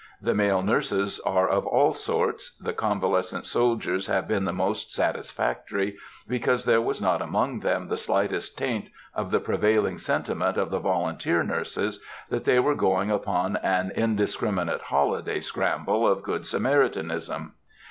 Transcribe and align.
The 0.19 0.33
male 0.33 0.63
nurses 0.63 1.19
are 1.27 1.47
of 1.47 1.67
all 1.67 1.93
sorts. 1.93 2.55
The 2.59 2.73
convalescent 2.73 3.45
soldiers 3.45 4.07
have 4.07 4.27
been 4.27 4.45
the 4.45 4.51
most 4.51 4.91
satisfactory, 4.91 5.95
because 6.27 6.65
there 6.65 6.81
was 6.81 6.99
not 6.99 7.21
among 7.21 7.59
them 7.59 7.87
the 7.87 7.97
slightest 7.97 8.57
taint 8.57 8.89
of 9.13 9.29
the 9.29 9.39
prevailing 9.39 9.99
sentiment 9.99 10.57
of 10.57 10.71
the 10.71 10.79
volunteer 10.79 11.43
nurses, 11.43 11.99
that 12.29 12.45
they 12.45 12.57
were 12.57 12.73
going 12.73 13.11
upon 13.11 13.57
an 13.57 13.91
indiscriminate 13.95 14.81
holiday 14.81 15.39
scramble 15.39 16.07
of 16.07 16.23
Good 16.23 16.47
Samaritanism. 16.47 17.53